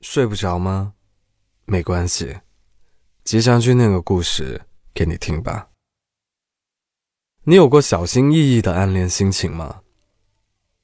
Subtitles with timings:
[0.00, 0.94] 睡不着吗？
[1.66, 2.40] 没关系，
[3.22, 4.62] 吉祥君念个故事
[4.94, 5.70] 给你听吧。
[7.44, 9.82] 你有过小心翼翼的暗恋心情吗？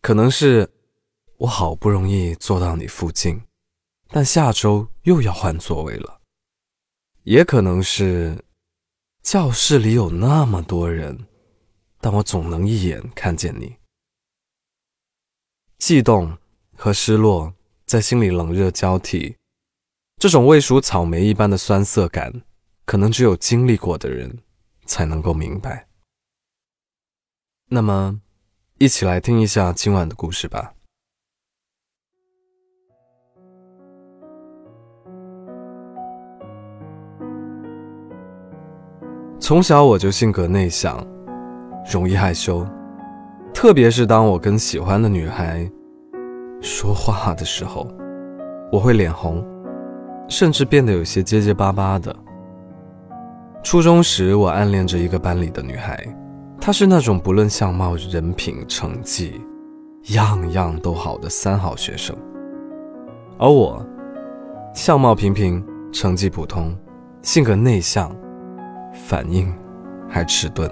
[0.02, 0.70] 可能是
[1.38, 3.42] 我好不容易坐到你附近，
[4.08, 6.20] 但下周又要换座位了。
[7.22, 8.44] 也可能是
[9.22, 11.26] 教室里有那么多人，
[12.00, 13.76] 但我总能一眼看见你。
[15.78, 16.36] 悸动
[16.76, 17.55] 和失落。
[17.86, 19.36] 在心里冷热交替，
[20.16, 22.42] 这种未熟草莓一般的酸涩感，
[22.84, 24.38] 可能只有经历过的人
[24.86, 25.86] 才能够明白。
[27.68, 28.20] 那么，
[28.78, 30.74] 一起来听一下今晚的故事吧。
[39.38, 40.98] 从小我就性格内向，
[41.88, 42.66] 容易害羞，
[43.54, 45.70] 特别是当我跟喜欢的女孩。
[46.66, 47.86] 说话的时候，
[48.72, 49.42] 我会脸红，
[50.28, 52.14] 甚至变得有些结结巴巴的。
[53.62, 55.96] 初中时，我暗恋着一个班里的女孩，
[56.60, 59.40] 她是那种不论相貌、人品、成绩，
[60.08, 62.16] 样样都好的三好学生，
[63.38, 63.80] 而我，
[64.74, 66.76] 相貌平平，成绩普通，
[67.22, 68.10] 性格内向，
[68.92, 69.54] 反应
[70.08, 70.68] 还迟钝。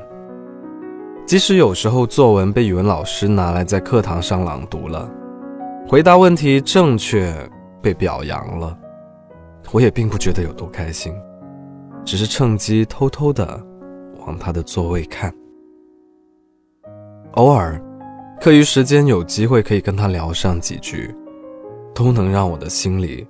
[1.24, 5.08] 即使有时候作文被语文老师拿来在课堂上朗读了。
[5.86, 7.30] 回答问题正确，
[7.82, 8.77] 被表扬了，
[9.70, 11.14] 我也并不觉得有多开心，
[12.06, 13.62] 只是趁机偷偷的
[14.27, 15.32] 往他的座位看。
[17.32, 17.78] 偶尔，
[18.40, 21.14] 课余时间有机会可以跟他聊上几句，
[21.94, 23.27] 都能让我的心里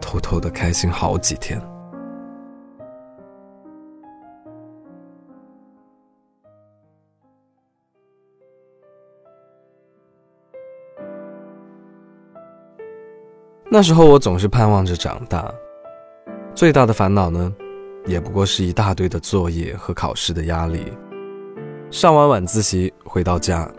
[0.00, 1.60] 偷偷的开心好几天。
[13.72, 15.48] 那时候我总是盼望着长大，
[16.56, 17.54] 最大的烦恼呢，
[18.04, 20.92] 也不过是一大堆的作业和考试的压力。
[21.88, 23.70] 上完晚自习回到家，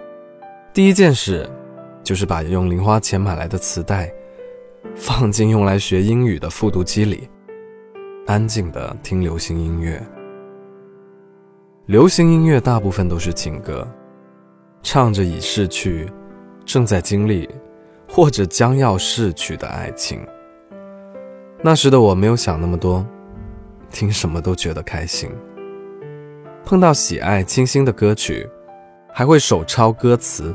[0.73, 1.45] 第一件事
[2.03, 4.09] 就是把用零花钱买来的磁带
[4.95, 7.29] 放进用来学英语的复读机里，
[8.27, 10.01] 安静的听流行音乐。
[11.87, 13.85] 流行音乐大部分都是情歌，
[14.83, 16.09] 唱着已逝去，
[16.63, 17.49] 正在经历。
[18.13, 20.19] 或者将要逝去的爱情。
[21.63, 23.05] 那时的我没有想那么多，
[23.89, 25.31] 听什么都觉得开心。
[26.65, 28.45] 碰到喜爱、清新的歌曲，
[29.13, 30.53] 还会手抄歌词，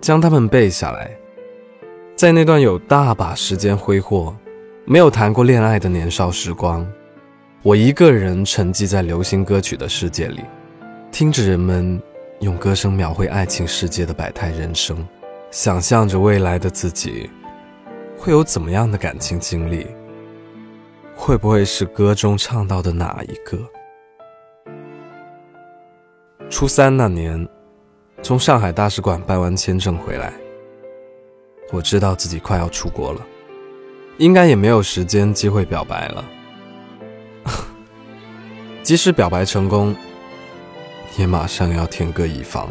[0.00, 1.10] 将它们背下来。
[2.14, 4.34] 在那段有大把时间挥霍、
[4.84, 6.86] 没有谈过恋爱的年少时光，
[7.62, 10.44] 我一个人沉寂在流行歌曲的世界里，
[11.10, 12.00] 听着人们
[12.40, 14.96] 用歌声描绘爱情世界的百态人生。
[15.56, 17.30] 想象着未来的自己
[18.14, 19.86] 会有怎么样的感情经历？
[21.14, 23.58] 会不会是歌中唱到的哪一个？
[26.50, 27.48] 初三那年，
[28.22, 30.30] 从上海大使馆办完签证回来，
[31.72, 33.26] 我知道自己快要出国了，
[34.18, 36.24] 应该也没有时间机会表白了。
[38.84, 39.96] 即使表白成功，
[41.16, 42.68] 也马上要天各一方。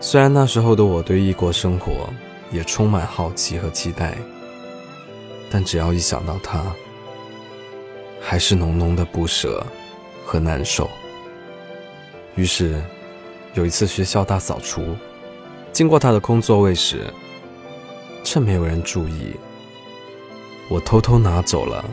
[0.00, 2.08] 虽然那时候的我对异国生活
[2.52, 4.16] 也充满好奇和期待，
[5.50, 6.64] 但只要一想到他，
[8.20, 9.64] 还是浓浓的不舍
[10.24, 10.88] 和难受。
[12.36, 12.80] 于是，
[13.54, 14.96] 有一次学校大扫除，
[15.72, 17.12] 经过他的空座位时，
[18.22, 19.34] 趁没有人注意，
[20.70, 21.84] 我偷偷拿走了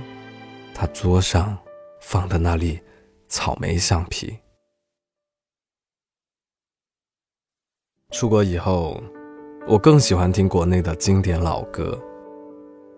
[0.76, 1.58] 他桌上
[2.00, 2.80] 放的那粒
[3.28, 4.38] 草莓橡皮。
[8.16, 8.96] 出国以后，
[9.68, 12.00] 我更喜欢听国内的经典老歌，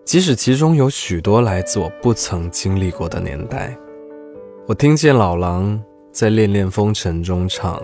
[0.04, 3.76] 即使其中有许多来自我不曾经历过的年代。
[4.68, 7.82] 我听见老狼在《恋恋风尘》中唱：“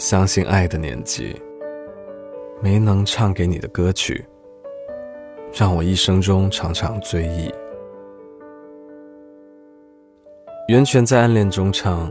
[0.00, 1.38] 相信爱的年纪，
[2.62, 4.24] 没能唱给你的歌曲，
[5.52, 7.52] 让我一生中常常追忆。”
[10.68, 12.10] 袁泉在《暗恋》中唱：“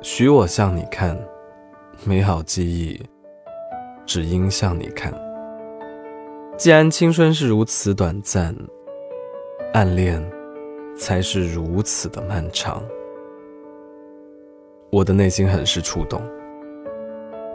[0.00, 1.18] 许我向你看，
[2.04, 3.02] 美好记忆。”
[4.06, 5.12] 只因向你看。
[6.56, 8.56] 既然青春是如此短暂，
[9.74, 10.24] 暗恋
[10.96, 12.82] 才是如此的漫长。
[14.90, 16.22] 我的内心很是触动。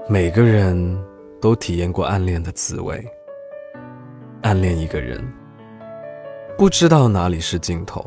[0.08, 1.02] 每个人
[1.40, 3.04] 都体验过暗恋的滋味。
[4.44, 5.24] 暗恋一个人，
[6.58, 8.04] 不知道哪里是尽头。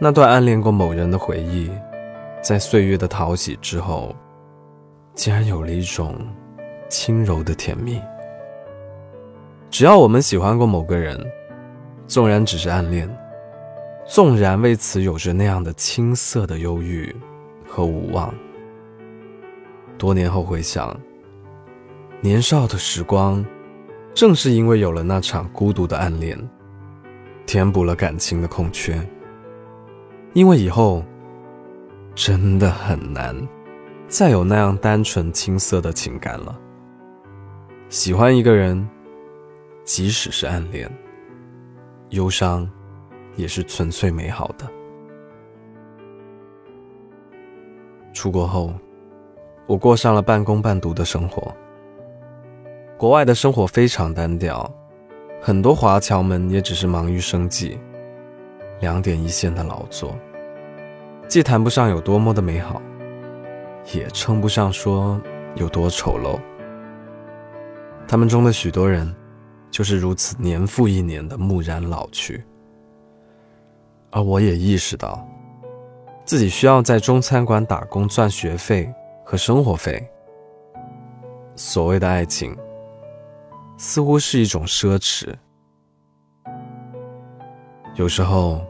[0.00, 1.70] 那段暗恋过某人的回忆，
[2.42, 4.14] 在岁月的淘洗之后，
[5.14, 6.16] 竟然有了一种。
[6.88, 8.00] 轻柔的甜蜜。
[9.70, 11.18] 只要我们喜欢过某个人，
[12.06, 13.08] 纵然只是暗恋，
[14.06, 17.14] 纵然为此有着那样的青涩的忧郁
[17.66, 18.32] 和无望，
[19.98, 20.96] 多年后回想，
[22.20, 23.44] 年少的时光，
[24.14, 26.38] 正是因为有了那场孤独的暗恋，
[27.44, 28.98] 填补了感情的空缺。
[30.32, 31.02] 因为以后
[32.14, 33.34] 真的很难
[34.06, 36.60] 再有那样单纯青涩的情感了。
[37.88, 38.88] 喜欢一个人，
[39.84, 40.90] 即使是暗恋，
[42.10, 42.68] 忧伤
[43.36, 44.66] 也是纯粹美好的。
[48.12, 48.74] 出国后，
[49.68, 51.54] 我过上了半工半读的生活。
[52.96, 54.68] 国外的生活非常单调，
[55.40, 57.78] 很多华侨们也只是忙于生计，
[58.80, 60.16] 两点一线的劳作。
[61.28, 62.82] 既谈不上有多么的美好，
[63.94, 65.20] 也称不上说
[65.54, 66.36] 有多丑陋。
[68.08, 69.14] 他们中的许多人，
[69.70, 72.44] 就是如此年复一年的木然老去。
[74.10, 75.26] 而我也意识到，
[76.24, 78.92] 自己需要在中餐馆打工赚学费
[79.24, 80.08] 和生活费。
[81.56, 82.56] 所谓的爱情，
[83.76, 85.34] 似乎是一种奢侈。
[87.96, 88.64] 有时候，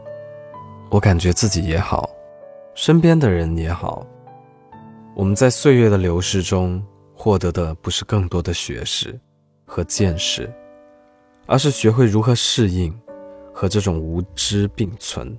[0.89, 2.09] 我感觉自己也好。
[2.73, 4.05] 身边的人也好，
[5.15, 6.83] 我们在岁月的流逝中
[7.15, 9.19] 获得的不是更多的学识
[9.67, 10.51] 和见识，
[11.45, 12.97] 而是学会如何适应
[13.53, 15.37] 和这种无知并存，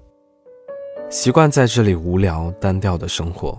[1.09, 3.59] 习惯在这里无聊单调的生活。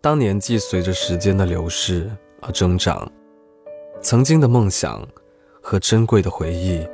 [0.00, 2.10] 当年纪随着时间的流逝
[2.40, 3.06] 而增长，
[4.00, 5.06] 曾经的梦想
[5.60, 6.86] 和珍贵的回忆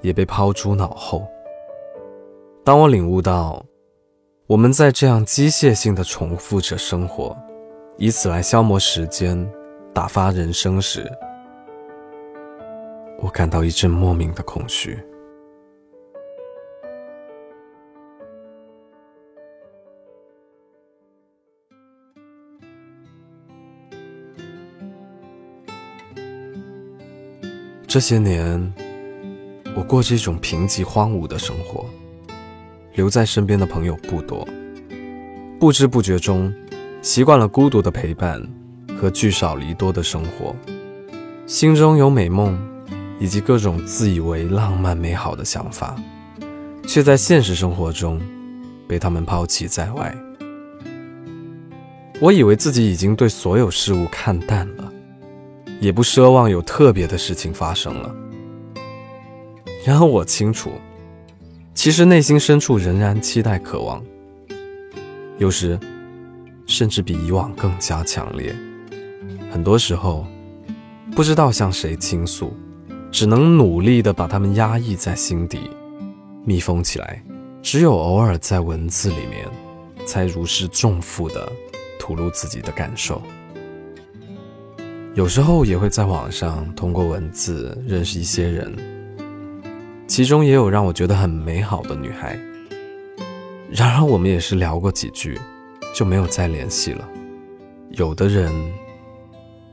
[0.00, 1.26] 也被抛诸脑后。
[2.64, 3.64] 当我领悟到，
[4.46, 7.36] 我们在这样机械性的重复着生活，
[7.96, 9.36] 以此来消磨时间、
[9.96, 11.10] 打发人生时，
[13.18, 14.94] 我感到一阵莫名的空虚。
[27.86, 28.70] 这些年，
[29.74, 31.86] 我过着一种贫瘠荒芜的生活。
[32.92, 34.46] 留在身边的朋友不多，
[35.58, 36.52] 不知不觉中，
[37.00, 38.46] 习惯了孤独的陪伴
[39.00, 40.54] 和聚少离多的生活，
[41.46, 42.58] 心中有美梦，
[43.20, 45.96] 以及各种自以为浪漫美好的想法，
[46.86, 48.20] 却在现实生活中
[48.88, 50.16] 被他们抛弃在外。
[52.20, 54.92] 我以为自己已经对所有事物看淡了，
[55.80, 58.14] 也不奢望有特别的事情发生了。
[59.84, 60.70] 然而我清楚。
[61.74, 64.02] 其实内心深处仍然期待、渴望，
[65.36, 65.78] 有时
[66.66, 68.56] 甚至比以往更加强烈。
[69.50, 70.26] 很多时候，
[71.14, 72.52] 不知道向谁倾诉，
[73.10, 75.70] 只能努力的把它们压抑在心底，
[76.44, 77.22] 密封起来。
[77.62, 79.48] 只有偶尔在文字里面，
[80.06, 81.50] 才如释重负的
[81.98, 83.20] 吐露自己的感受。
[85.14, 88.72] 有时候也会在网上通过文字认识一些人。
[90.06, 92.38] 其中也有让我觉得很美好的女孩，
[93.68, 95.36] 然而我们也是聊过几句，
[95.92, 97.08] 就没有再联系了。
[97.90, 98.52] 有的人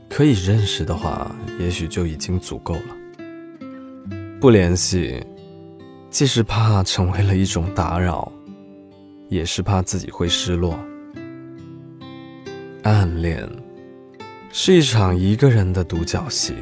[0.08, 2.96] 可以认识的话，也许就已经足够了。
[4.40, 5.24] 不联系，
[6.10, 8.30] 既是怕成为了一种打扰，
[9.28, 10.78] 也是怕自己会失落。
[12.82, 13.48] 暗恋
[14.52, 16.54] 是一场一个人的独角戏。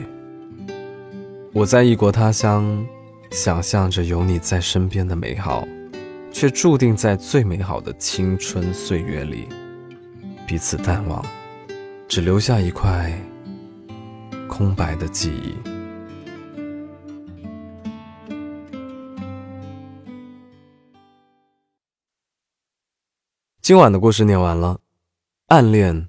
[1.53, 2.87] 我在异国他乡。
[3.35, 5.67] 想象着有你在身边的美好，
[6.31, 9.49] 却注定在最美好的青春岁月里
[10.47, 11.25] 彼此淡忘，
[12.07, 13.11] 只留下一块
[14.53, 15.57] 空白的记忆。
[23.63, 24.79] 今晚的故事念完了，
[25.47, 26.07] 暗恋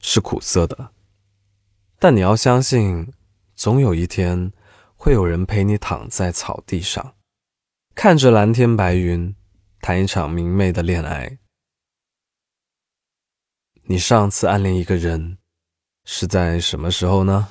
[0.00, 0.90] 是苦涩的，
[2.00, 3.12] 但你要相信，
[3.54, 4.52] 总有一天。
[4.96, 7.14] 会有人陪你躺在草地上，
[7.94, 9.36] 看着蓝天白云，
[9.82, 11.38] 谈一场明媚的恋爱。
[13.82, 15.36] 你上次暗恋一个人
[16.06, 17.50] 是在什么时候呢？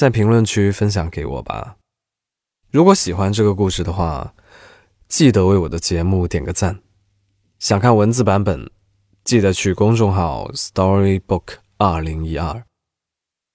[0.00, 1.76] 在评论区分享给我吧。
[2.70, 4.34] 如果喜欢这个故事的话，
[5.08, 6.80] 记得为我的节目点个赞。
[7.58, 8.70] 想看文字版本，
[9.24, 12.64] 记得去公众号 Storybook 二零一二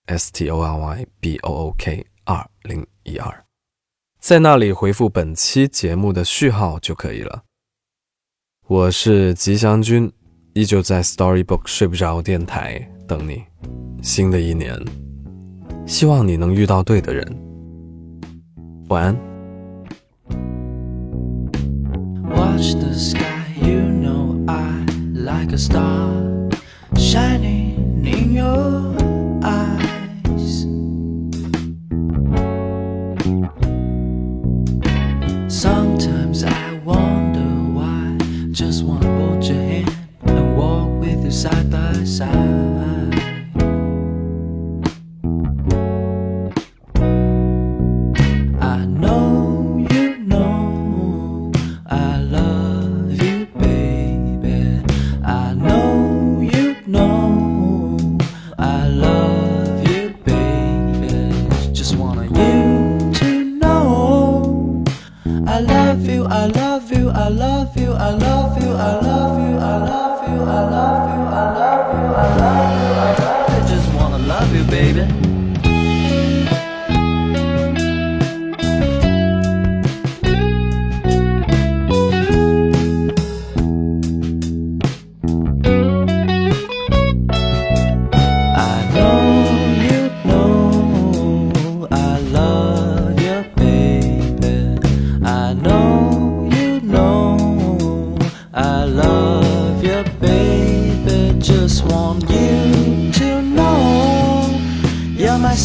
[0.06, 2.06] ，S T O R Y B O O K。
[2.26, 3.44] 二零一二，
[4.20, 7.42] 在那里回复本期节目的序号就可以了。
[8.68, 10.14] 我是吉祥君，
[10.54, 13.44] 依旧在 Storybook 睡不着电台等你。
[14.04, 14.80] 新的一年，
[15.86, 17.26] 希望你能遇到对的人。
[18.90, 19.16] 晚安。
[22.30, 23.22] Watch the sky,
[23.62, 26.26] you know I like a star
[26.98, 28.96] shining in your
[29.44, 30.66] eyes.
[35.48, 38.18] Sometimes I wonder why.
[38.52, 39.92] Just wanna hold your hand
[40.26, 42.55] and walk with you side by side.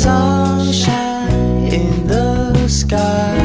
[0.00, 3.39] Sunshine in the sky.